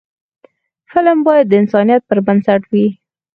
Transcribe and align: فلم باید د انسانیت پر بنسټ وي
فلم 0.91 1.17
باید 1.27 1.45
د 1.49 1.53
انسانیت 1.61 2.01
پر 2.09 2.17
بنسټ 2.27 2.61
وي 2.71 2.87